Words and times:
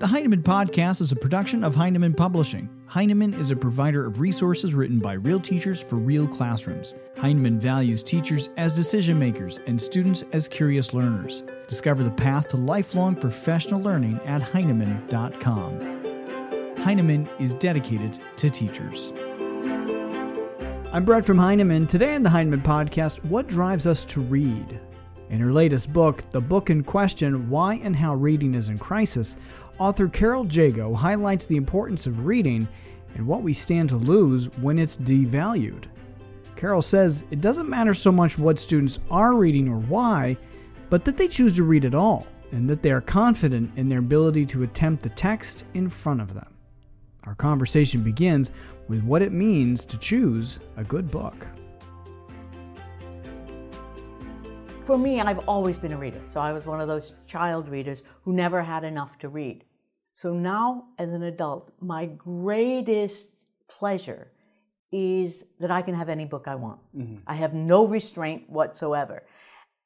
The 0.00 0.06
Heinemann 0.06 0.42
Podcast 0.42 1.02
is 1.02 1.12
a 1.12 1.16
production 1.16 1.62
of 1.62 1.74
Heinemann 1.74 2.14
Publishing. 2.14 2.70
Heinemann 2.86 3.34
is 3.34 3.50
a 3.50 3.56
provider 3.56 4.06
of 4.06 4.18
resources 4.18 4.74
written 4.74 4.98
by 4.98 5.12
real 5.12 5.38
teachers 5.38 5.82
for 5.82 5.96
real 5.96 6.26
classrooms. 6.26 6.94
Heinemann 7.18 7.60
values 7.60 8.02
teachers 8.02 8.48
as 8.56 8.72
decision 8.72 9.18
makers 9.18 9.60
and 9.66 9.78
students 9.78 10.24
as 10.32 10.48
curious 10.48 10.94
learners. 10.94 11.42
Discover 11.68 12.04
the 12.04 12.12
path 12.12 12.48
to 12.48 12.56
lifelong 12.56 13.14
professional 13.14 13.82
learning 13.82 14.18
at 14.24 14.40
Heinemann.com. 14.40 15.80
Heinemann 16.78 17.28
is 17.38 17.52
dedicated 17.56 18.18
to 18.38 18.48
teachers. 18.48 19.12
I'm 20.94 21.04
Brett 21.04 21.26
from 21.26 21.36
Heinemann. 21.36 21.86
Today 21.86 22.14
on 22.14 22.22
the 22.22 22.30
Heinemann 22.30 22.62
Podcast, 22.62 23.22
what 23.26 23.48
drives 23.48 23.86
us 23.86 24.06
to 24.06 24.22
read? 24.22 24.80
In 25.28 25.40
her 25.40 25.52
latest 25.52 25.92
book, 25.92 26.24
The 26.32 26.40
Book 26.40 26.70
in 26.70 26.82
Question 26.82 27.48
Why 27.48 27.74
and 27.74 27.94
How 27.94 28.16
Reading 28.16 28.54
is 28.54 28.68
in 28.68 28.78
Crisis, 28.78 29.36
author 29.80 30.06
Carol 30.08 30.46
Jago 30.46 30.94
highlights 30.94 31.46
the 31.46 31.56
importance 31.56 32.06
of 32.06 32.26
reading 32.26 32.68
and 33.14 33.26
what 33.26 33.42
we 33.42 33.54
stand 33.54 33.88
to 33.88 33.96
lose 33.96 34.46
when 34.58 34.78
it's 34.78 34.96
devalued. 34.96 35.86
Carol 36.54 36.82
says 36.82 37.24
it 37.30 37.40
doesn't 37.40 37.68
matter 37.68 37.94
so 37.94 38.12
much 38.12 38.38
what 38.38 38.58
students 38.58 38.98
are 39.10 39.34
reading 39.34 39.68
or 39.68 39.78
why, 39.78 40.36
but 40.90 41.04
that 41.06 41.16
they 41.16 41.26
choose 41.26 41.54
to 41.54 41.64
read 41.64 41.86
at 41.86 41.94
all, 41.94 42.26
and 42.52 42.68
that 42.68 42.82
they 42.82 42.92
are 42.92 43.00
confident 43.00 43.72
in 43.76 43.88
their 43.88 44.00
ability 44.00 44.44
to 44.44 44.62
attempt 44.62 45.02
the 45.02 45.08
text 45.08 45.64
in 45.72 45.88
front 45.88 46.20
of 46.20 46.34
them. 46.34 46.54
Our 47.24 47.34
conversation 47.34 48.02
begins 48.02 48.50
with 48.88 49.02
what 49.02 49.22
it 49.22 49.32
means 49.32 49.86
to 49.86 49.96
choose 49.96 50.60
a 50.76 50.84
good 50.84 51.10
book. 51.10 51.46
For 54.84 54.98
me, 54.98 55.20
I've 55.20 55.48
always 55.48 55.78
been 55.78 55.92
a 55.92 55.96
reader. 55.96 56.20
So 56.26 56.40
I 56.40 56.52
was 56.52 56.66
one 56.66 56.80
of 56.80 56.88
those 56.88 57.14
child 57.26 57.68
readers 57.68 58.02
who 58.22 58.32
never 58.32 58.62
had 58.62 58.84
enough 58.84 59.16
to 59.18 59.28
read. 59.28 59.64
So 60.20 60.34
now, 60.34 60.84
as 60.98 61.14
an 61.14 61.22
adult, 61.22 61.72
my 61.80 62.04
greatest 62.04 63.46
pleasure 63.68 64.30
is 64.92 65.46
that 65.60 65.70
I 65.70 65.80
can 65.80 65.94
have 65.94 66.10
any 66.10 66.26
book 66.26 66.44
I 66.46 66.56
want. 66.56 66.78
Mm-hmm. 66.94 67.22
I 67.26 67.36
have 67.36 67.54
no 67.54 67.86
restraint 67.86 68.42
whatsoever. 68.50 69.22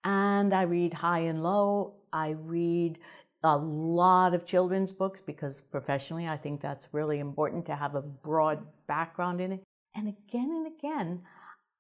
And 0.03 0.53
I 0.53 0.63
read 0.63 0.93
high 0.93 1.21
and 1.21 1.41
low. 1.45 1.95
I 2.13 2.31
read 2.31 2.99
a 3.45 3.57
lot 3.57 4.35
of 4.35 4.45
children's 4.45 4.91
books 4.91 5.21
because 5.21 5.61
professionally 5.61 6.27
I 6.27 6.37
think 6.37 6.61
that's 6.61 6.89
really 6.91 7.21
important 7.21 7.65
to 7.67 7.77
have 7.77 7.95
a 7.95 8.03
broad 8.03 8.59
background 8.89 9.41
in 9.41 9.53
it. 9.53 9.63
And 9.95 10.09
again 10.09 10.51
and 10.51 10.67
again, 10.67 11.23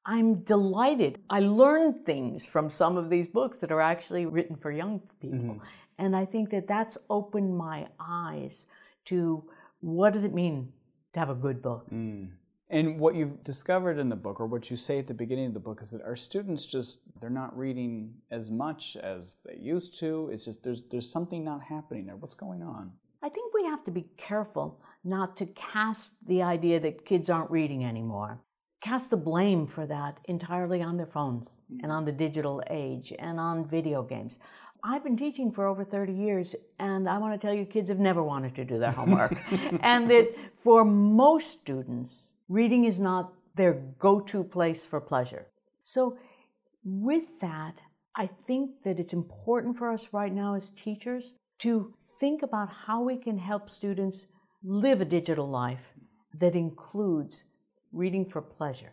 I'm 0.06 0.44
delighted. 0.44 1.18
I 1.28 1.40
learned 1.40 2.06
things 2.06 2.46
from 2.46 2.70
some 2.70 2.96
of 2.96 3.08
these 3.08 3.26
books 3.26 3.58
that 3.58 3.72
are 3.72 3.80
actually 3.80 4.26
written 4.26 4.54
for 4.54 4.70
young 4.70 5.00
people. 5.20 5.38
Mm-hmm. 5.38 5.64
And 5.98 6.16
I 6.16 6.24
think 6.24 6.50
that 6.50 6.66
that's 6.66 6.98
opened 7.08 7.56
my 7.56 7.88
eyes 8.00 8.66
to 9.06 9.44
what 9.80 10.12
does 10.12 10.24
it 10.24 10.34
mean 10.34 10.72
to 11.12 11.20
have 11.20 11.30
a 11.30 11.34
good 11.34 11.62
book. 11.62 11.86
Mm. 11.92 12.30
And 12.70 12.98
what 12.98 13.14
you've 13.14 13.44
discovered 13.44 13.98
in 13.98 14.08
the 14.08 14.16
book, 14.16 14.40
or 14.40 14.46
what 14.46 14.70
you 14.70 14.76
say 14.76 14.98
at 14.98 15.06
the 15.06 15.14
beginning 15.14 15.46
of 15.46 15.54
the 15.54 15.60
book, 15.60 15.80
is 15.82 15.90
that 15.90 16.02
our 16.02 16.16
students 16.16 16.64
just 16.64 17.02
they're 17.20 17.30
not 17.30 17.56
reading 17.56 18.14
as 18.30 18.50
much 18.50 18.96
as 18.96 19.38
they 19.44 19.56
used 19.56 19.98
to. 20.00 20.30
It's 20.32 20.46
just 20.46 20.64
there's 20.64 20.82
there's 20.90 21.10
something 21.10 21.44
not 21.44 21.62
happening 21.62 22.06
there. 22.06 22.16
What's 22.16 22.34
going 22.34 22.62
on? 22.62 22.90
I 23.22 23.28
think 23.28 23.54
we 23.54 23.64
have 23.64 23.84
to 23.84 23.90
be 23.90 24.06
careful 24.16 24.80
not 25.04 25.36
to 25.36 25.46
cast 25.46 26.14
the 26.26 26.42
idea 26.42 26.80
that 26.80 27.04
kids 27.04 27.30
aren't 27.30 27.50
reading 27.50 27.84
anymore. 27.84 28.40
Cast 28.80 29.10
the 29.10 29.16
blame 29.16 29.66
for 29.66 29.86
that 29.86 30.18
entirely 30.24 30.82
on 30.82 30.96
their 30.96 31.06
phones 31.06 31.62
and 31.82 31.90
on 31.90 32.04
the 32.04 32.12
digital 32.12 32.62
age 32.68 33.12
and 33.18 33.40
on 33.40 33.66
video 33.66 34.02
games. 34.02 34.38
I've 34.86 35.02
been 35.02 35.16
teaching 35.16 35.50
for 35.50 35.66
over 35.66 35.82
30 35.82 36.12
years, 36.12 36.54
and 36.78 37.08
I 37.08 37.16
want 37.16 37.32
to 37.32 37.44
tell 37.44 37.54
you, 37.54 37.64
kids 37.64 37.88
have 37.88 37.98
never 37.98 38.22
wanted 38.22 38.54
to 38.56 38.66
do 38.66 38.78
their 38.78 38.90
homework. 38.90 39.34
and 39.80 40.10
that 40.10 40.34
for 40.62 40.84
most 40.84 41.50
students, 41.52 42.34
reading 42.50 42.84
is 42.84 43.00
not 43.00 43.32
their 43.54 43.80
go 43.98 44.20
to 44.20 44.44
place 44.44 44.84
for 44.84 45.00
pleasure. 45.00 45.46
So, 45.84 46.18
with 46.84 47.40
that, 47.40 47.76
I 48.14 48.26
think 48.26 48.82
that 48.84 49.00
it's 49.00 49.14
important 49.14 49.78
for 49.78 49.90
us 49.90 50.08
right 50.12 50.32
now 50.32 50.54
as 50.54 50.68
teachers 50.70 51.32
to 51.60 51.94
think 52.20 52.42
about 52.42 52.68
how 52.70 53.00
we 53.00 53.16
can 53.16 53.38
help 53.38 53.70
students 53.70 54.26
live 54.62 55.00
a 55.00 55.06
digital 55.06 55.48
life 55.48 55.94
that 56.34 56.54
includes 56.54 57.44
reading 57.90 58.28
for 58.28 58.42
pleasure. 58.42 58.92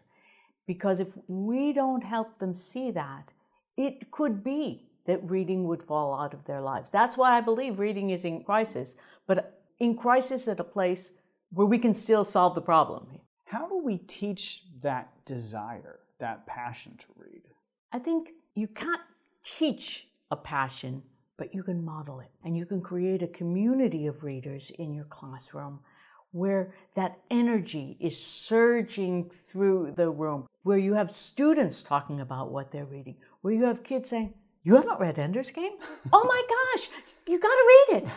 Because 0.68 1.02
if 1.02 1.18
we 1.28 1.74
don't 1.74 2.04
help 2.04 2.40
them 2.40 2.54
see 2.54 2.92
that, 2.92 3.34
it 3.76 4.10
could 4.12 4.42
be 4.42 4.91
that 5.06 5.30
reading 5.30 5.68
would 5.68 5.84
fall 5.84 6.14
out 6.14 6.34
of 6.34 6.46
their 6.46 6.62
lives. 6.62 6.92
That's 6.92 7.18
why 7.18 7.38
I 7.38 7.42
believe 7.42 7.80
reading 7.80 8.12
is 8.12 8.26
in 8.26 8.44
crisis, 8.44 8.96
but 9.28 9.62
in 9.80 9.96
crisis 9.96 10.48
at 10.48 10.60
a 10.60 10.64
place 10.64 11.12
where 11.52 11.68
we 11.68 11.78
can 11.78 11.94
still 11.94 12.24
solve 12.24 12.56
the 12.56 12.62
problem. 12.62 13.08
How 13.46 13.68
do 13.68 13.78
we 13.78 13.98
teach 13.98 14.64
that 14.82 15.10
desire, 15.26 16.00
that 16.20 16.46
passion 16.46 16.96
to 16.98 17.06
read? 17.18 17.42
I 17.92 18.00
think 18.00 18.30
you 18.56 18.68
can't 18.68 19.02
teach 19.44 20.08
a 20.30 20.38
passion, 20.38 21.02
but 21.38 21.54
you 21.54 21.64
can 21.64 21.84
model 21.84 22.20
it. 22.20 22.30
And 22.46 22.56
you 22.56 22.66
can 22.66 22.82
create 22.82 23.22
a 23.22 23.28
community 23.28 24.08
of 24.08 24.24
readers 24.24 24.72
in 24.78 24.94
your 24.94 25.06
classroom 25.06 25.80
where 26.32 26.74
that 26.96 27.20
energy 27.30 27.98
is 28.00 28.18
surging 28.18 29.30
through 29.30 29.92
the 29.98 30.10
room, 30.10 30.48
where 30.64 30.78
you 30.78 30.94
have 30.94 31.12
students 31.12 31.82
talking 31.82 32.22
about 32.22 32.52
what 32.52 32.72
they're 32.72 32.86
reading, 32.86 33.18
where 33.42 33.54
you 33.54 33.66
have 33.66 33.84
kids 33.84 34.10
saying, 34.10 34.34
you 34.64 34.76
haven't 34.76 35.00
read 35.00 35.20
Ender's 35.20 35.52
Game? 35.52 35.74
oh 36.14 36.26
my 36.26 36.42
gosh, 36.50 36.90
you 37.28 37.40
got 37.40 37.50
to 37.50 37.66
read 37.68 38.04
it. 38.04 38.10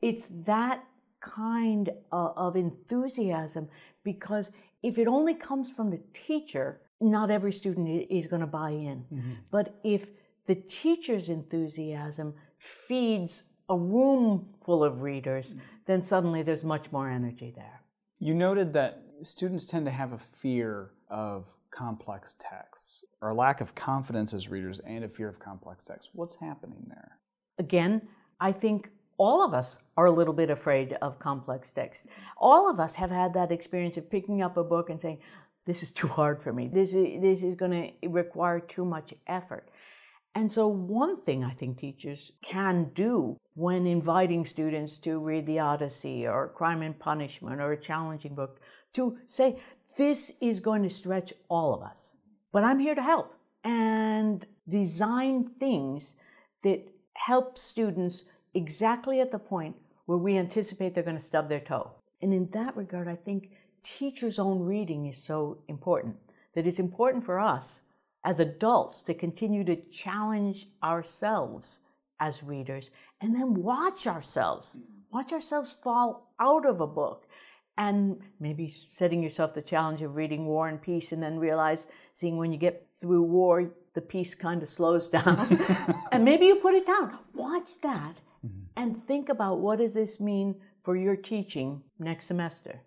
It's 0.00 0.26
that 0.44 0.84
kind 1.20 1.90
of 2.10 2.56
enthusiasm 2.56 3.68
because 4.02 4.50
if 4.82 4.98
it 4.98 5.06
only 5.06 5.34
comes 5.34 5.70
from 5.70 5.90
the 5.90 6.02
teacher, 6.12 6.80
not 7.00 7.30
every 7.30 7.52
student 7.52 8.06
is 8.10 8.26
going 8.26 8.40
to 8.40 8.46
buy 8.46 8.70
in. 8.70 9.04
Mm-hmm. 9.12 9.32
But 9.50 9.78
if 9.84 10.10
the 10.46 10.56
teacher's 10.56 11.28
enthusiasm 11.28 12.34
feeds 12.58 13.44
a 13.68 13.76
room 13.76 14.44
full 14.64 14.82
of 14.84 15.02
readers, 15.02 15.54
mm-hmm. 15.54 15.60
then 15.86 16.02
suddenly 16.02 16.42
there's 16.42 16.64
much 16.64 16.90
more 16.90 17.08
energy 17.08 17.52
there. 17.54 17.80
You 18.18 18.34
noted 18.34 18.72
that 18.74 19.02
students 19.22 19.66
tend 19.66 19.86
to 19.86 19.92
have 19.92 20.12
a 20.12 20.18
fear 20.18 20.90
of 21.08 21.46
complex 21.72 22.36
texts 22.38 23.04
or 23.20 23.30
a 23.30 23.34
lack 23.34 23.60
of 23.60 23.74
confidence 23.74 24.32
as 24.32 24.48
readers 24.48 24.80
and 24.80 25.04
a 25.04 25.08
fear 25.08 25.28
of 25.28 25.40
complex 25.40 25.82
text. 25.84 26.10
What's 26.12 26.36
happening 26.36 26.84
there? 26.88 27.18
Again, 27.58 28.02
I 28.40 28.52
think 28.52 28.90
all 29.18 29.44
of 29.44 29.54
us 29.54 29.78
are 29.96 30.06
a 30.06 30.10
little 30.10 30.34
bit 30.34 30.50
afraid 30.50 30.94
of 31.02 31.18
complex 31.18 31.72
text. 31.72 32.06
All 32.36 32.70
of 32.70 32.78
us 32.78 32.94
have 32.96 33.10
had 33.10 33.34
that 33.34 33.52
experience 33.52 33.96
of 33.96 34.10
picking 34.10 34.42
up 34.42 34.56
a 34.56 34.64
book 34.64 34.90
and 34.90 35.00
saying, 35.00 35.18
this 35.66 35.82
is 35.82 35.90
too 35.92 36.08
hard 36.08 36.42
for 36.42 36.52
me. 36.52 36.68
This 36.68 36.94
is, 36.94 37.20
this 37.20 37.42
is 37.42 37.54
going 37.54 37.96
to 38.00 38.08
require 38.08 38.60
too 38.60 38.84
much 38.84 39.14
effort. 39.26 39.70
And 40.34 40.50
so, 40.50 40.66
one 40.66 41.20
thing 41.20 41.44
I 41.44 41.52
think 41.52 41.76
teachers 41.76 42.32
can 42.42 42.90
do 42.94 43.36
when 43.54 43.86
inviting 43.86 44.46
students 44.46 44.96
to 44.98 45.18
read 45.18 45.46
The 45.46 45.58
Odyssey 45.58 46.26
or 46.26 46.48
Crime 46.48 46.80
and 46.80 46.98
Punishment 46.98 47.60
or 47.60 47.72
a 47.72 47.80
challenging 47.80 48.34
book, 48.34 48.58
to 48.94 49.18
say, 49.26 49.60
this 49.96 50.32
is 50.40 50.60
going 50.60 50.82
to 50.82 50.90
stretch 50.90 51.32
all 51.48 51.74
of 51.74 51.82
us. 51.82 52.14
But 52.52 52.64
I'm 52.64 52.78
here 52.78 52.94
to 52.94 53.02
help 53.02 53.34
and 53.64 54.44
design 54.68 55.50
things 55.58 56.14
that 56.62 56.88
help 57.14 57.58
students 57.58 58.24
exactly 58.54 59.20
at 59.20 59.30
the 59.30 59.38
point 59.38 59.76
where 60.06 60.18
we 60.18 60.36
anticipate 60.36 60.94
they're 60.94 61.02
going 61.02 61.16
to 61.16 61.22
stub 61.22 61.48
their 61.48 61.60
toe. 61.60 61.90
And 62.20 62.32
in 62.32 62.48
that 62.50 62.76
regard, 62.76 63.08
I 63.08 63.16
think 63.16 63.50
teachers' 63.82 64.38
own 64.38 64.60
reading 64.60 65.06
is 65.06 65.16
so 65.16 65.58
important 65.68 66.16
that 66.54 66.66
it's 66.66 66.78
important 66.78 67.24
for 67.24 67.40
us 67.40 67.82
as 68.24 68.40
adults 68.40 69.02
to 69.02 69.14
continue 69.14 69.64
to 69.64 69.76
challenge 69.90 70.68
ourselves 70.82 71.80
as 72.20 72.42
readers 72.42 72.90
and 73.20 73.34
then 73.34 73.54
watch 73.54 74.06
ourselves, 74.06 74.76
watch 75.12 75.32
ourselves 75.32 75.74
fall 75.82 76.32
out 76.38 76.66
of 76.66 76.80
a 76.80 76.86
book 76.86 77.26
and 77.78 78.20
maybe 78.40 78.68
setting 78.68 79.22
yourself 79.22 79.54
the 79.54 79.62
challenge 79.62 80.02
of 80.02 80.14
reading 80.14 80.46
War 80.46 80.68
and 80.68 80.80
Peace 80.80 81.12
and 81.12 81.22
then 81.22 81.38
realize 81.38 81.86
seeing 82.14 82.36
when 82.36 82.52
you 82.52 82.58
get 82.58 82.86
through 82.94 83.22
war 83.22 83.70
the 83.94 84.00
peace 84.00 84.34
kind 84.34 84.62
of 84.62 84.68
slows 84.68 85.08
down 85.18 85.58
and 86.12 86.24
maybe 86.24 86.46
you 86.46 86.56
put 86.56 86.74
it 86.74 86.86
down 86.86 87.18
watch 87.34 87.80
that 87.82 88.14
mm-hmm. 88.46 88.64
and 88.76 89.06
think 89.06 89.28
about 89.28 89.60
what 89.60 89.78
does 89.78 89.94
this 89.94 90.20
mean 90.20 90.54
for 90.82 90.96
your 90.96 91.16
teaching 91.16 91.82
next 91.98 92.26
semester 92.26 92.80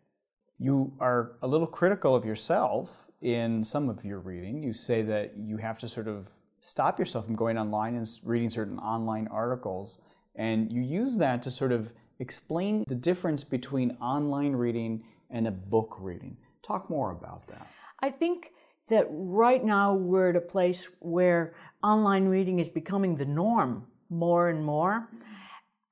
You 0.57 0.93
are 0.99 1.33
a 1.41 1.47
little 1.47 1.67
critical 1.67 2.15
of 2.15 2.23
yourself 2.23 3.07
in 3.21 3.63
some 3.65 3.89
of 3.89 4.05
your 4.05 4.19
reading. 4.19 4.63
You 4.63 4.71
say 4.71 5.01
that 5.01 5.33
you 5.37 5.57
have 5.57 5.79
to 5.79 5.87
sort 5.89 6.07
of 6.07 6.29
stop 6.59 6.97
yourself 6.97 7.25
from 7.25 7.35
going 7.35 7.57
online 7.57 7.95
and 7.95 8.07
reading 8.23 8.49
certain 8.49 8.79
online 8.79 9.27
articles. 9.27 9.99
And 10.35 10.71
you 10.71 10.81
use 10.81 11.17
that 11.17 11.43
to 11.43 11.51
sort 11.51 11.71
of 11.71 11.93
explain 12.19 12.83
the 12.87 12.95
difference 12.95 13.43
between 13.43 13.97
online 14.01 14.53
reading 14.53 15.03
and 15.29 15.47
a 15.47 15.51
book 15.51 15.97
reading. 15.99 16.37
Talk 16.63 16.89
more 16.89 17.11
about 17.11 17.47
that. 17.47 17.67
I 18.01 18.09
think 18.09 18.51
that 18.89 19.07
right 19.09 19.63
now 19.63 19.93
we're 19.93 20.29
at 20.29 20.35
a 20.35 20.41
place 20.41 20.89
where 20.99 21.53
online 21.83 22.25
reading 22.25 22.59
is 22.59 22.69
becoming 22.69 23.15
the 23.15 23.25
norm 23.25 23.87
more 24.09 24.49
and 24.49 24.63
more. 24.63 25.09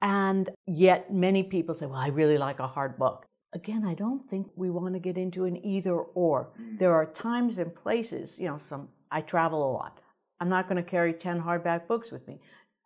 And 0.02 0.50
yet, 0.68 1.14
many 1.14 1.44
people 1.44 1.74
say, 1.74 1.86
Well, 1.86 2.00
I 2.00 2.08
really 2.08 2.38
like 2.38 2.60
a 2.60 2.68
hard 2.68 2.98
book. 2.98 3.26
Again, 3.54 3.86
I 3.86 3.94
don't 3.94 4.30
think 4.30 4.48
we 4.56 4.70
want 4.70 4.96
to 4.96 5.00
get 5.00 5.18
into 5.18 5.46
an 5.46 5.64
either 5.66 5.96
or. 5.96 6.50
Mm. 6.60 6.80
There 6.80 6.94
are 6.94 7.06
times 7.06 7.60
and 7.60 7.74
places, 7.74 8.40
you 8.40 8.48
know, 8.48 8.58
some 8.58 8.90
I 9.12 9.22
travel 9.22 9.70
a 9.70 9.72
lot. 9.72 10.00
I'm 10.40 10.50
not 10.50 10.68
going 10.68 10.84
to 10.84 10.90
carry 10.90 11.14
10 11.14 11.42
hardback 11.42 11.88
books 11.88 12.12
with 12.12 12.28
me. 12.28 12.40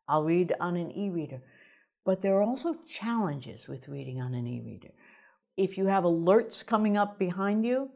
I'll 0.07 0.23
read 0.23 0.53
on 0.59 0.75
an 0.75 0.91
e 0.91 1.09
reader. 1.09 1.41
But 2.07 2.21
there 2.21 2.38
are 2.38 2.42
also 2.42 2.74
challenges 2.86 3.68
with 3.68 3.89
reading 3.89 4.21
on 4.21 4.33
an 4.33 4.48
e 4.48 4.62
reader. 4.62 4.94
If 5.57 5.77
you 5.77 5.88
have 5.88 6.06
alerts 6.06 6.65
coming 6.65 6.95
up 6.95 7.19
behind 7.19 7.65
you, 7.65 7.89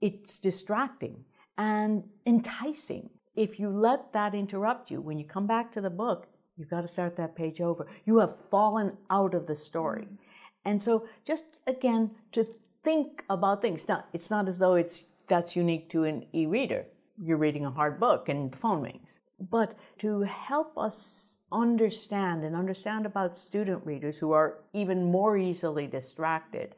it's 0.00 0.38
distracting 0.38 1.24
and 1.58 2.04
enticing. 2.26 3.10
If 3.34 3.58
you 3.58 3.68
let 3.68 4.12
that 4.12 4.36
interrupt 4.36 4.88
you, 4.92 5.00
when 5.00 5.18
you 5.18 5.24
come 5.24 5.48
back 5.48 5.72
to 5.72 5.80
the 5.80 5.90
book, 5.90 6.28
you've 6.56 6.70
got 6.70 6.82
to 6.82 6.86
start 6.86 7.16
that 7.16 7.34
page 7.34 7.60
over. 7.60 7.88
You 8.04 8.18
have 8.18 8.38
fallen 8.38 8.96
out 9.10 9.34
of 9.34 9.48
the 9.48 9.56
story. 9.56 10.02
Mm. 10.02 10.18
And 10.66 10.80
so 10.80 11.08
just 11.24 11.58
again 11.66 12.12
to 12.36 12.46
think 12.84 13.24
about 13.28 13.62
things. 13.62 13.88
Now, 13.88 14.04
it's 14.12 14.30
not 14.30 14.48
as 14.48 14.60
though 14.60 14.76
it's 14.76 15.06
that's 15.26 15.56
unique 15.56 15.88
to 15.88 16.04
an 16.04 16.24
e-reader. 16.32 16.86
You're 17.20 17.44
reading 17.46 17.64
a 17.64 17.72
hard 17.72 17.98
book 17.98 18.28
and 18.28 18.52
the 18.52 18.58
phone 18.58 18.80
rings. 18.80 19.18
But 19.38 19.76
to 19.98 20.22
help 20.22 20.76
us 20.78 21.40
understand 21.52 22.44
and 22.44 22.56
understand 22.56 23.06
about 23.06 23.36
student 23.38 23.84
readers 23.84 24.18
who 24.18 24.32
are 24.32 24.64
even 24.72 25.04
more 25.04 25.36
easily 25.36 25.86
distracted, 25.86 26.74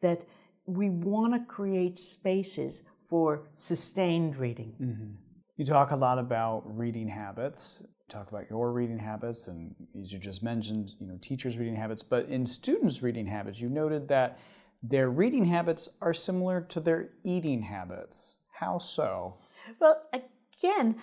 that 0.00 0.22
we 0.66 0.90
want 0.90 1.34
to 1.34 1.40
create 1.52 1.98
spaces 1.98 2.82
for 3.08 3.48
sustained 3.54 4.36
reading. 4.36 4.74
Mm-hmm. 4.80 5.10
You 5.56 5.64
talk 5.64 5.92
a 5.92 5.96
lot 5.96 6.18
about 6.18 6.62
reading 6.66 7.08
habits. 7.08 7.82
You 7.82 7.88
talk 8.08 8.30
about 8.30 8.50
your 8.50 8.72
reading 8.72 8.98
habits, 8.98 9.48
and 9.48 9.74
as 10.00 10.12
you 10.12 10.18
just 10.18 10.42
mentioned, 10.42 10.92
you 11.00 11.06
know, 11.06 11.18
teachers' 11.22 11.56
reading 11.56 11.76
habits. 11.76 12.02
But 12.02 12.28
in 12.28 12.44
students' 12.44 13.02
reading 13.02 13.26
habits, 13.26 13.60
you 13.60 13.68
noted 13.68 14.08
that 14.08 14.38
their 14.82 15.10
reading 15.10 15.44
habits 15.44 15.88
are 16.02 16.12
similar 16.12 16.60
to 16.60 16.80
their 16.80 17.10
eating 17.24 17.62
habits. 17.62 18.34
How 18.52 18.78
so? 18.78 19.38
Well, 19.80 20.02
again, 20.12 20.96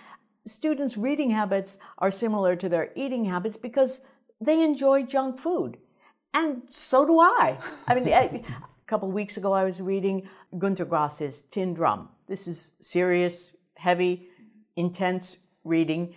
students' 0.45 0.97
reading 0.97 1.31
habits 1.31 1.77
are 1.97 2.11
similar 2.11 2.55
to 2.55 2.69
their 2.69 2.91
eating 2.95 3.25
habits 3.25 3.57
because 3.57 4.01
they 4.39 4.63
enjoy 4.63 5.03
junk 5.03 5.39
food. 5.39 5.77
And 6.33 6.63
so 6.69 7.05
do 7.05 7.19
I. 7.19 7.57
I 7.87 7.95
mean, 7.95 8.07
a 8.07 8.43
couple 8.87 9.09
of 9.09 9.13
weeks 9.13 9.37
ago, 9.37 9.53
I 9.53 9.63
was 9.63 9.81
reading 9.81 10.27
Gunter 10.57 10.85
Grass's 10.85 11.41
Tin 11.41 11.73
Drum. 11.73 12.09
This 12.27 12.47
is 12.47 12.73
serious, 12.79 13.51
heavy, 13.75 14.29
intense 14.75 15.37
reading. 15.63 16.15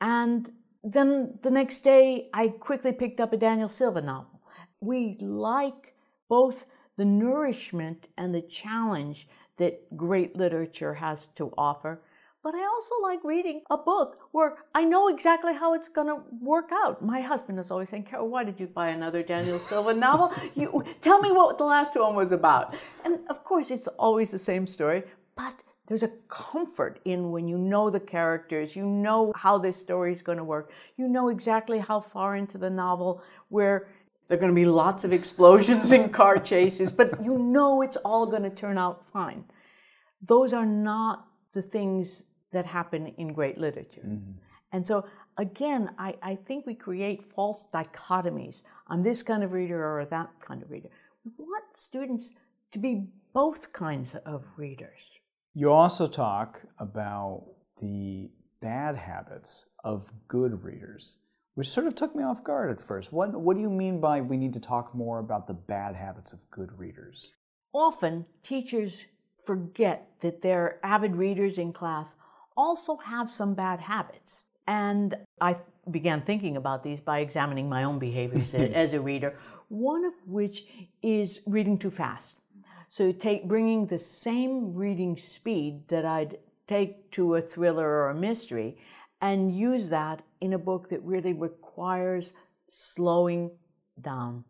And 0.00 0.50
then 0.82 1.38
the 1.42 1.50
next 1.50 1.80
day, 1.80 2.28
I 2.34 2.48
quickly 2.48 2.92
picked 2.92 3.20
up 3.20 3.32
a 3.32 3.36
Daniel 3.36 3.68
Silva 3.68 4.02
novel. 4.02 4.40
We 4.80 5.16
like 5.20 5.94
both 6.28 6.66
the 6.96 7.04
nourishment 7.04 8.08
and 8.18 8.34
the 8.34 8.42
challenge 8.42 9.28
that 9.58 9.96
great 9.96 10.36
literature 10.36 10.94
has 10.94 11.26
to 11.26 11.52
offer. 11.56 12.02
But 12.42 12.56
I 12.56 12.64
also 12.66 12.94
like 13.02 13.22
reading 13.22 13.62
a 13.70 13.76
book 13.76 14.18
where 14.32 14.56
I 14.74 14.84
know 14.84 15.08
exactly 15.08 15.54
how 15.54 15.74
it's 15.74 15.88
going 15.88 16.08
to 16.08 16.22
work 16.40 16.70
out. 16.72 17.00
My 17.00 17.20
husband 17.20 17.60
is 17.60 17.70
always 17.70 17.90
saying, 17.90 18.04
Carol, 18.04 18.28
why 18.28 18.42
did 18.42 18.58
you 18.58 18.66
buy 18.66 18.88
another 18.88 19.22
Daniel 19.22 19.60
Silva 19.68 19.94
novel? 19.94 20.32
You, 20.54 20.84
tell 21.00 21.20
me 21.20 21.30
what 21.30 21.56
the 21.56 21.64
last 21.64 21.94
one 21.94 22.16
was 22.16 22.32
about. 22.32 22.74
And 23.04 23.20
of 23.30 23.44
course, 23.44 23.70
it's 23.70 23.86
always 23.86 24.32
the 24.32 24.40
same 24.40 24.66
story, 24.66 25.04
but 25.36 25.54
there's 25.86 26.02
a 26.02 26.10
comfort 26.26 26.98
in 27.04 27.30
when 27.30 27.46
you 27.46 27.58
know 27.58 27.90
the 27.90 28.00
characters, 28.00 28.74
you 28.74 28.86
know 28.86 29.32
how 29.36 29.56
this 29.58 29.76
story 29.76 30.10
is 30.10 30.20
going 30.20 30.38
to 30.38 30.44
work, 30.44 30.72
you 30.96 31.06
know 31.06 31.28
exactly 31.28 31.78
how 31.78 32.00
far 32.00 32.34
into 32.34 32.58
the 32.58 32.70
novel 32.70 33.22
where 33.50 33.88
there 34.26 34.36
are 34.36 34.40
going 34.40 34.50
to 34.50 34.54
be 34.54 34.66
lots 34.66 35.04
of 35.04 35.12
explosions 35.12 35.92
and 35.92 36.12
car 36.12 36.38
chases, 36.38 36.90
but 36.90 37.24
you 37.24 37.38
know 37.38 37.82
it's 37.82 37.98
all 37.98 38.26
going 38.26 38.42
to 38.42 38.50
turn 38.50 38.78
out 38.78 39.08
fine. 39.08 39.44
Those 40.20 40.52
are 40.52 40.66
not 40.66 41.26
the 41.52 41.62
things 41.62 42.24
that 42.52 42.66
happen 42.66 43.08
in 43.18 43.32
great 43.32 43.58
literature. 43.58 44.02
Mm-hmm. 44.06 44.32
And 44.72 44.86
so, 44.86 45.04
again, 45.36 45.90
I, 45.98 46.14
I 46.22 46.34
think 46.34 46.66
we 46.66 46.74
create 46.74 47.22
false 47.22 47.66
dichotomies. 47.72 48.62
I'm 48.88 49.02
this 49.02 49.22
kind 49.22 49.44
of 49.44 49.52
reader 49.52 49.84
or 49.84 50.04
that 50.06 50.30
kind 50.40 50.62
of 50.62 50.70
reader. 50.70 50.88
We 51.24 51.32
want 51.44 51.64
students 51.74 52.34
to 52.72 52.78
be 52.78 53.08
both 53.34 53.72
kinds 53.72 54.14
of 54.14 54.44
readers. 54.56 55.18
You 55.54 55.70
also 55.70 56.06
talk 56.06 56.62
about 56.78 57.44
the 57.80 58.30
bad 58.60 58.96
habits 58.96 59.66
of 59.84 60.10
good 60.28 60.64
readers, 60.64 61.18
which 61.54 61.68
sort 61.68 61.86
of 61.86 61.94
took 61.94 62.16
me 62.16 62.22
off 62.22 62.42
guard 62.42 62.70
at 62.70 62.82
first. 62.82 63.12
What, 63.12 63.38
what 63.38 63.56
do 63.56 63.60
you 63.60 63.70
mean 63.70 64.00
by 64.00 64.20
we 64.22 64.38
need 64.38 64.54
to 64.54 64.60
talk 64.60 64.94
more 64.94 65.18
about 65.18 65.46
the 65.46 65.54
bad 65.54 65.94
habits 65.94 66.32
of 66.32 66.38
good 66.50 66.78
readers? 66.78 67.32
Often, 67.74 68.26
teachers 68.42 69.06
forget 69.44 70.08
that 70.20 70.42
their 70.42 70.78
avid 70.82 71.16
readers 71.16 71.58
in 71.58 71.72
class 71.72 72.16
also 72.56 72.96
have 72.96 73.30
some 73.30 73.54
bad 73.54 73.80
habits. 73.80 74.44
And 74.66 75.14
I 75.40 75.56
began 75.90 76.22
thinking 76.22 76.56
about 76.56 76.84
these 76.84 77.00
by 77.00 77.20
examining 77.20 77.68
my 77.68 77.84
own 77.84 77.98
behaviors 77.98 78.54
as 78.54 78.94
a 78.94 79.00
reader, 79.00 79.36
one 79.68 80.04
of 80.04 80.14
which 80.26 80.64
is 81.02 81.40
reading 81.46 81.78
too 81.78 81.90
fast. 81.90 82.38
So 82.88 83.10
take 83.10 83.48
bringing 83.48 83.86
the 83.86 83.98
same 83.98 84.74
reading 84.74 85.16
speed 85.16 85.88
that 85.88 86.04
I'd 86.04 86.38
take 86.66 87.10
to 87.12 87.36
a 87.36 87.40
thriller 87.40 87.88
or 87.88 88.10
a 88.10 88.14
mystery 88.14 88.76
and 89.20 89.56
use 89.56 89.88
that 89.88 90.22
in 90.40 90.52
a 90.52 90.58
book 90.58 90.88
that 90.90 91.02
really 91.02 91.32
requires 91.32 92.34
slowing 92.68 93.50
down. 94.00 94.44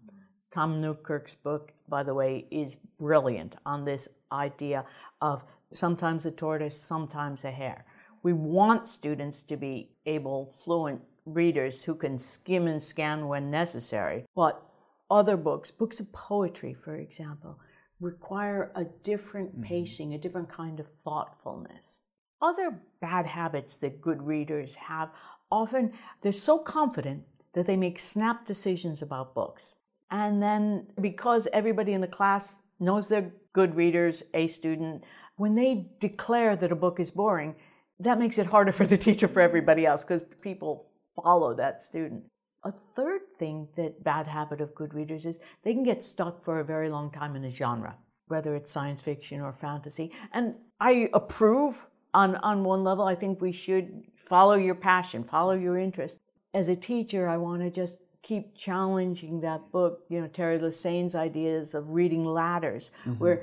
Tom 0.50 0.80
Newkirk's 0.80 1.34
book, 1.34 1.72
by 1.88 2.02
the 2.02 2.14
way, 2.14 2.46
is 2.50 2.76
brilliant 2.98 3.56
on 3.64 3.84
this 3.84 4.08
idea 4.30 4.84
of 5.20 5.44
sometimes 5.72 6.26
a 6.26 6.30
tortoise, 6.30 6.78
sometimes 6.78 7.44
a 7.44 7.50
hare. 7.50 7.84
We 8.22 8.32
want 8.32 8.88
students 8.88 9.42
to 9.42 9.56
be 9.56 9.90
able, 10.06 10.54
fluent 10.58 11.00
readers 11.24 11.82
who 11.82 11.94
can 11.94 12.18
skim 12.18 12.66
and 12.66 12.82
scan 12.82 13.28
when 13.28 13.50
necessary. 13.50 14.24
But 14.34 14.62
other 15.10 15.36
books, 15.36 15.70
books 15.70 16.00
of 16.00 16.12
poetry, 16.12 16.74
for 16.74 16.96
example, 16.96 17.58
require 18.00 18.72
a 18.74 18.84
different 18.84 19.52
mm-hmm. 19.52 19.62
pacing, 19.62 20.14
a 20.14 20.18
different 20.18 20.48
kind 20.48 20.80
of 20.80 20.86
thoughtfulness. 21.04 22.00
Other 22.40 22.80
bad 23.00 23.26
habits 23.26 23.76
that 23.78 24.00
good 24.00 24.22
readers 24.22 24.74
have 24.74 25.10
often, 25.50 25.92
they're 26.22 26.32
so 26.32 26.58
confident 26.58 27.22
that 27.54 27.66
they 27.66 27.76
make 27.76 27.98
snap 27.98 28.44
decisions 28.46 29.02
about 29.02 29.34
books. 29.34 29.76
And 30.10 30.42
then, 30.42 30.86
because 31.00 31.46
everybody 31.52 31.92
in 31.92 32.00
the 32.00 32.06
class 32.06 32.56
knows 32.80 33.08
they're 33.08 33.32
good 33.52 33.74
readers, 33.74 34.22
a 34.34 34.46
student, 34.46 35.04
when 35.36 35.54
they 35.54 35.90
declare 36.00 36.56
that 36.56 36.72
a 36.72 36.76
book 36.76 36.98
is 36.98 37.10
boring, 37.10 37.54
that 38.02 38.18
makes 38.18 38.38
it 38.38 38.46
harder 38.46 38.72
for 38.72 38.86
the 38.86 38.98
teacher 38.98 39.28
for 39.28 39.40
everybody 39.40 39.86
else 39.86 40.02
because 40.02 40.22
people 40.40 40.88
follow 41.14 41.54
that 41.54 41.82
student. 41.82 42.24
A 42.64 42.72
third 42.72 43.22
thing 43.38 43.68
that 43.76 44.04
bad 44.04 44.26
habit 44.26 44.60
of 44.60 44.74
good 44.74 44.94
readers 44.94 45.26
is 45.26 45.40
they 45.64 45.72
can 45.72 45.82
get 45.82 46.04
stuck 46.04 46.44
for 46.44 46.60
a 46.60 46.64
very 46.64 46.88
long 46.88 47.10
time 47.10 47.34
in 47.34 47.44
a 47.44 47.50
genre, 47.50 47.96
whether 48.28 48.54
it's 48.54 48.70
science 48.70 49.02
fiction 49.02 49.40
or 49.40 49.52
fantasy. 49.52 50.12
And 50.32 50.54
I 50.80 51.08
approve 51.12 51.88
on, 52.14 52.36
on 52.36 52.62
one 52.62 52.84
level. 52.84 53.04
I 53.04 53.14
think 53.14 53.40
we 53.40 53.52
should 53.52 54.04
follow 54.16 54.54
your 54.54 54.74
passion, 54.74 55.24
follow 55.24 55.52
your 55.52 55.78
interest. 55.78 56.18
As 56.54 56.68
a 56.68 56.76
teacher, 56.76 57.28
I 57.28 57.36
want 57.36 57.62
to 57.62 57.70
just 57.70 57.98
keep 58.22 58.56
challenging 58.56 59.40
that 59.40 59.72
book, 59.72 60.04
you 60.08 60.20
know, 60.20 60.28
Teri 60.28 60.60
Lesesne's 60.60 61.14
ideas 61.14 61.74
of 61.74 61.90
reading 61.90 62.24
ladders, 62.24 62.92
mm-hmm. 63.00 63.18
where 63.18 63.42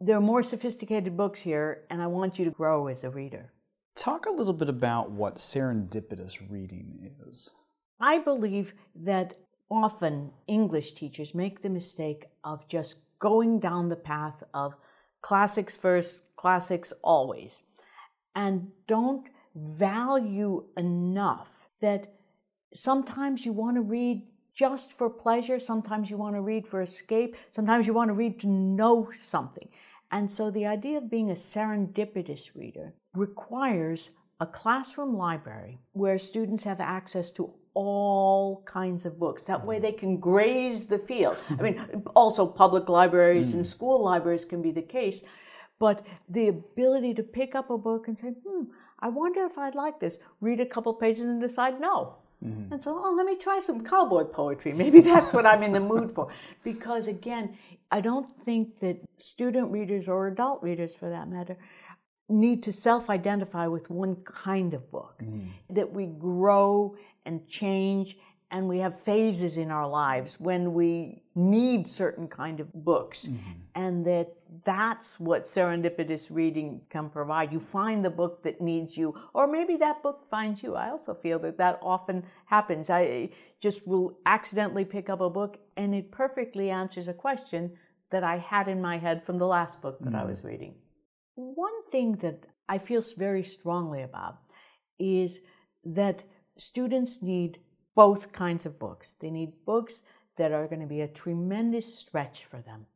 there 0.00 0.16
are 0.16 0.20
more 0.20 0.42
sophisticated 0.42 1.16
books 1.16 1.40
here, 1.40 1.82
and 1.90 2.00
I 2.00 2.06
want 2.06 2.38
you 2.38 2.44
to 2.44 2.50
grow 2.50 2.86
as 2.86 3.02
a 3.04 3.10
reader. 3.10 3.52
Talk 4.00 4.24
a 4.24 4.30
little 4.30 4.54
bit 4.54 4.70
about 4.70 5.10
what 5.10 5.36
serendipitous 5.36 6.38
reading 6.48 7.12
is. 7.28 7.50
I 8.00 8.16
believe 8.16 8.72
that 8.94 9.34
often 9.70 10.30
English 10.46 10.92
teachers 10.92 11.34
make 11.34 11.60
the 11.60 11.68
mistake 11.68 12.24
of 12.42 12.66
just 12.66 13.00
going 13.18 13.60
down 13.60 13.90
the 13.90 13.96
path 13.96 14.42
of 14.54 14.74
classics 15.20 15.76
first, 15.76 16.34
classics 16.36 16.94
always, 17.04 17.60
and 18.34 18.68
don't 18.86 19.28
value 19.54 20.64
enough 20.78 21.68
that 21.82 22.14
sometimes 22.72 23.44
you 23.44 23.52
want 23.52 23.76
to 23.76 23.82
read 23.82 24.22
just 24.54 24.94
for 24.94 25.10
pleasure, 25.10 25.58
sometimes 25.58 26.08
you 26.08 26.16
want 26.16 26.34
to 26.36 26.40
read 26.40 26.66
for 26.66 26.80
escape, 26.80 27.36
sometimes 27.50 27.86
you 27.86 27.92
want 27.92 28.08
to 28.08 28.14
read 28.14 28.40
to 28.40 28.46
know 28.46 29.10
something. 29.14 29.68
And 30.10 30.32
so 30.32 30.50
the 30.50 30.64
idea 30.64 30.96
of 30.96 31.10
being 31.10 31.30
a 31.30 31.34
serendipitous 31.34 32.54
reader 32.54 32.94
requires 33.14 34.10
a 34.40 34.46
classroom 34.46 35.14
library 35.14 35.78
where 35.92 36.18
students 36.18 36.64
have 36.64 36.80
access 36.80 37.30
to 37.32 37.52
all 37.74 38.62
kinds 38.64 39.04
of 39.04 39.18
books. 39.18 39.42
That 39.44 39.64
way 39.64 39.78
they 39.78 39.92
can 39.92 40.16
graze 40.18 40.86
the 40.86 40.98
field. 40.98 41.36
I 41.50 41.62
mean, 41.62 42.02
also 42.14 42.46
public 42.46 42.88
libraries 42.88 43.54
and 43.54 43.66
school 43.66 44.02
libraries 44.02 44.44
can 44.44 44.60
be 44.60 44.72
the 44.72 44.82
case, 44.82 45.22
but 45.78 46.04
the 46.28 46.48
ability 46.48 47.14
to 47.14 47.22
pick 47.22 47.54
up 47.54 47.70
a 47.70 47.78
book 47.78 48.08
and 48.08 48.18
say, 48.18 48.28
hmm, 48.28 48.64
I 48.98 49.08
wonder 49.08 49.44
if 49.44 49.56
I'd 49.56 49.74
like 49.74 50.00
this, 50.00 50.18
read 50.40 50.60
a 50.60 50.66
couple 50.66 50.92
pages 50.94 51.26
and 51.26 51.40
decide 51.40 51.80
no. 51.80 52.16
Mm-hmm. 52.44 52.72
And 52.72 52.82
so, 52.82 53.00
oh, 53.04 53.14
let 53.14 53.26
me 53.26 53.36
try 53.36 53.58
some 53.58 53.84
cowboy 53.84 54.24
poetry. 54.24 54.72
Maybe 54.72 55.00
that's 55.12 55.32
what 55.32 55.46
I'm 55.46 55.62
in 55.62 55.72
the 55.72 55.80
mood 55.80 56.10
for. 56.10 56.28
Because 56.64 57.06
again, 57.06 57.56
I 57.90 58.00
don't 58.00 58.26
think 58.44 58.78
that 58.80 58.98
student 59.18 59.70
readers 59.70 60.08
or 60.08 60.28
adult 60.28 60.62
readers, 60.62 60.94
for 60.94 61.10
that 61.10 61.28
matter, 61.28 61.56
need 62.30 62.62
to 62.64 62.72
self 62.72 63.10
identify 63.10 63.66
with 63.66 63.90
one 63.90 64.16
kind 64.24 64.74
of 64.74 64.90
book. 64.90 65.20
Mm. 65.22 65.48
That 65.70 65.92
we 65.92 66.06
grow 66.06 66.96
and 67.26 67.46
change 67.48 68.16
and 68.50 68.68
we 68.68 68.78
have 68.78 69.00
phases 69.00 69.56
in 69.56 69.70
our 69.70 69.88
lives 69.88 70.40
when 70.40 70.74
we 70.74 71.22
need 71.34 71.86
certain 71.86 72.26
kind 72.26 72.60
of 72.60 72.72
books 72.72 73.26
mm-hmm. 73.26 73.50
and 73.74 74.04
that 74.04 74.32
that's 74.64 75.20
what 75.20 75.44
serendipitous 75.44 76.28
reading 76.30 76.80
can 76.90 77.08
provide 77.08 77.52
you 77.52 77.60
find 77.60 78.04
the 78.04 78.10
book 78.10 78.42
that 78.42 78.60
needs 78.60 78.96
you 78.96 79.14
or 79.34 79.46
maybe 79.46 79.76
that 79.76 80.02
book 80.02 80.26
finds 80.28 80.62
you 80.62 80.74
i 80.74 80.90
also 80.90 81.14
feel 81.14 81.38
that 81.38 81.56
that 81.56 81.78
often 81.82 82.22
happens 82.46 82.90
i 82.90 83.28
just 83.60 83.86
will 83.86 84.18
accidentally 84.26 84.84
pick 84.84 85.08
up 85.08 85.20
a 85.20 85.30
book 85.30 85.58
and 85.76 85.94
it 85.94 86.10
perfectly 86.10 86.70
answers 86.70 87.08
a 87.08 87.14
question 87.14 87.70
that 88.10 88.24
i 88.24 88.36
had 88.36 88.66
in 88.68 88.80
my 88.80 88.98
head 88.98 89.24
from 89.24 89.38
the 89.38 89.46
last 89.46 89.80
book 89.80 89.98
that 90.00 90.08
mm-hmm. 90.08 90.16
i 90.16 90.24
was 90.24 90.42
reading 90.44 90.74
one 91.34 91.82
thing 91.90 92.16
that 92.16 92.46
i 92.68 92.78
feel 92.78 93.02
very 93.16 93.42
strongly 93.42 94.02
about 94.02 94.38
is 94.98 95.40
that 95.84 96.24
students 96.56 97.22
need 97.22 97.58
both 97.94 98.32
kinds 98.32 98.66
of 98.66 98.78
books. 98.78 99.14
They 99.14 99.30
need 99.30 99.52
books 99.66 100.02
that 100.36 100.52
are 100.52 100.66
going 100.68 100.80
to 100.80 100.86
be 100.86 101.00
a 101.02 101.08
tremendous 101.08 101.98
stretch 101.98 102.44
for 102.44 102.60
them. 102.60 102.86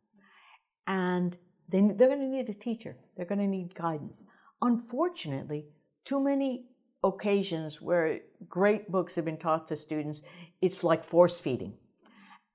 And 0.86 1.36
they, 1.68 1.80
they're 1.80 2.08
going 2.08 2.20
to 2.20 2.36
need 2.36 2.48
a 2.48 2.54
teacher, 2.54 2.96
they're 3.16 3.26
going 3.26 3.40
to 3.40 3.46
need 3.46 3.74
guidance. 3.74 4.22
Unfortunately, 4.62 5.66
too 6.04 6.20
many 6.20 6.66
occasions 7.02 7.82
where 7.82 8.20
great 8.48 8.90
books 8.90 9.14
have 9.14 9.24
been 9.24 9.36
taught 9.36 9.68
to 9.68 9.76
students, 9.76 10.22
it's 10.62 10.84
like 10.84 11.04
force 11.04 11.38
feeding. 11.38 11.74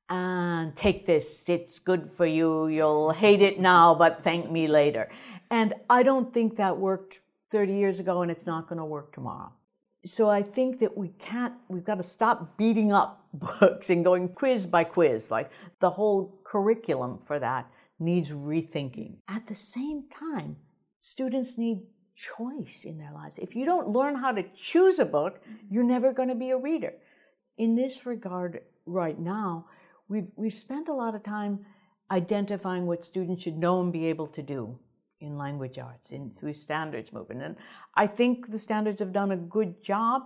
And 0.10 0.76
take 0.76 1.06
this, 1.06 1.48
it's 1.48 1.78
good 1.78 2.12
for 2.12 2.26
you, 2.26 2.68
you'll 2.68 3.12
hate 3.12 3.44
it 3.44 3.60
now, 3.60 3.94
but 3.94 4.22
thank 4.22 4.50
me 4.50 4.68
later. 4.68 5.08
And 5.52 5.74
I 5.90 6.02
don't 6.02 6.34
think 6.34 6.56
that 6.58 6.78
worked 6.78 7.20
30 7.52 7.74
years 7.74 8.00
ago, 8.00 8.24
and 8.24 8.32
it's 8.32 8.48
not 8.48 8.68
going 8.68 8.80
to 8.80 8.86
work 8.86 9.14
tomorrow 9.14 9.52
so 10.06 10.30
I 10.30 10.42
think 10.42 10.80
that 10.80 10.98
we 10.98 11.10
can't, 11.20 11.54
we've 11.68 11.84
got 11.84 11.96
to 11.96 12.04
stop 12.04 12.58
beating 12.58 12.92
up 12.92 13.26
books 13.34 13.90
and 13.90 14.04
going 14.04 14.30
quiz 14.30 14.66
by 14.66 14.84
quiz. 14.84 15.32
Like 15.32 15.52
the 15.80 15.90
whole 15.90 16.40
curriculum 16.44 17.18
for 17.18 17.40
that 17.40 17.70
needs 18.00 18.32
rethinking. 18.32 19.18
At 19.28 19.48
the 19.48 19.56
same 19.56 20.06
time, 20.10 20.56
students 21.00 21.58
need 21.58 21.82
choice 22.16 22.84
in 22.86 22.98
their 22.98 23.12
lives. 23.14 23.38
If 23.38 23.56
you 23.56 23.66
don't 23.66 23.88
learn 23.88 24.16
how 24.16 24.32
to 24.32 24.44
choose 24.56 25.00
a 25.00 25.06
book, 25.06 25.42
mm-hmm. 25.42 25.56
you're 25.70 25.84
never 25.84 26.14
going 26.14 26.30
to 26.30 26.36
be 26.36 26.52
a 26.52 26.58
reader. 26.58 26.94
In 27.58 27.76
this 27.76 28.06
regard, 28.06 28.62
right 28.86 29.20
now, 29.20 29.66
we've, 30.10 30.28
we've 30.36 30.54
spent 30.54 30.90
a 30.90 30.94
lot 30.94 31.16
of 31.16 31.24
time 31.24 31.66
identifying 32.12 32.86
what 32.86 33.06
students 33.06 33.44
should 33.44 33.58
know 33.58 33.82
and 33.82 33.94
be 33.94 34.08
able 34.08 34.28
to 34.28 34.42
do 34.42 34.78
in 35.22 35.38
language 35.38 35.78
arts 35.78 36.12
in 36.12 36.32
through 36.32 36.54
standards 36.54 37.14
movement. 37.14 37.42
And 37.42 37.56
i 37.96 38.08
think 38.08 38.48
the 38.48 38.60
standards 38.60 39.00
have 39.00 39.14
done 39.14 39.32
a 39.32 39.38
good 39.38 39.82
job 39.82 40.24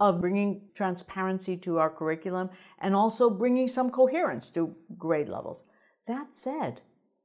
of 0.00 0.20
bringing 0.20 0.62
transparency 0.74 1.56
to 1.56 1.78
our 1.78 1.90
curriculum 1.90 2.50
and 2.80 2.94
also 2.94 3.28
bringing 3.28 3.66
some 3.68 3.90
coherence 3.90 4.48
to 4.50 4.74
grade 4.96 5.28
levels. 5.28 5.64
That 6.06 6.28
said 6.32 6.80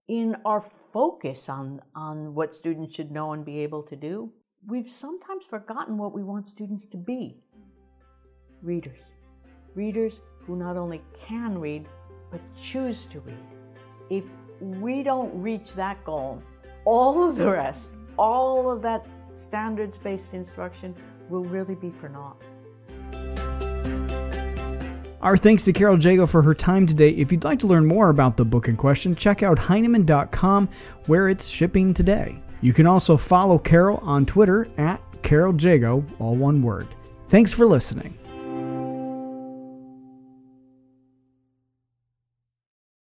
in 0.07 0.36
our 0.43 0.60
focus 0.60 1.50
on, 1.50 1.81
on 1.95 2.33
what 2.33 2.53
students 2.53 2.95
should 2.95 3.12
know 3.12 3.33
and 3.33 3.45
be 3.45 3.60
able 3.60 3.83
to 3.83 3.95
do 3.95 4.33
we've 4.67 4.89
sometimes 4.89 5.45
forgotten 5.45 5.98
what 5.98 6.13
we 6.13 6.24
want 6.24 6.48
students 6.48 6.86
to 6.88 6.98
be. 6.98 7.38
Readers. 8.62 9.15
Readers 9.75 10.22
who 10.45 10.55
not 10.55 10.77
only 10.77 11.01
can 11.27 11.59
read 11.59 11.85
but 12.31 12.41
choose 12.55 13.05
to 13.07 13.19
read 13.21 13.38
if 14.09 14.23
we 14.59 15.03
don't 15.03 15.31
reach 15.41 15.75
that 15.75 16.03
goal 16.03 16.41
all 16.85 17.27
of 17.27 17.38
the 17.38 17.50
rest, 17.50 17.91
all 18.17 18.69
of 18.69 18.81
that 18.81 19.05
standards 19.31 19.97
based 19.97 20.33
instruction 20.33 20.95
will 21.29 21.43
really 21.43 21.75
be 21.75 21.89
for 21.89 22.09
naught. 22.09 22.38
Our 25.21 25.38
thanks 25.38 25.63
to 25.65 25.73
Carol 25.73 25.97
Jago 25.97 26.27
for 26.27 26.41
her 26.41 26.53
time 26.53 26.85
today. 26.85 27.09
If 27.12 27.31
you'd 27.31 27.45
like 27.45 27.59
to 27.59 27.67
learn 27.67 27.85
more 27.85 28.09
about 28.09 28.35
the 28.35 28.43
book 28.43 28.67
in 28.67 28.75
question, 28.75 29.15
check 29.15 29.41
out 29.41 29.57
Heinemann.com 29.57 30.67
where 31.05 31.29
it's 31.29 31.47
shipping 31.47 31.93
today. 31.93 32.41
You 32.59 32.73
can 32.73 32.85
also 32.85 33.15
follow 33.15 33.57
Carol 33.57 34.00
on 34.03 34.25
Twitter 34.25 34.67
at 34.77 35.01
Carol 35.21 35.55
Jago, 35.55 36.05
all 36.19 36.35
one 36.35 36.62
word. 36.62 36.88
Thanks 37.29 37.53
for 37.53 37.65
listening. 37.65 38.17